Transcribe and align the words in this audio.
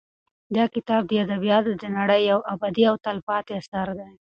دا 0.55 0.63
کتاب 0.75 1.01
د 1.07 1.11
ادبیاتو 1.25 1.71
د 1.81 1.83
نړۍ 1.97 2.21
یو 2.31 2.39
ابدي 2.53 2.83
او 2.91 2.95
تلپاتې 3.05 3.51
اثر 3.61 3.87
دی. 3.99 4.11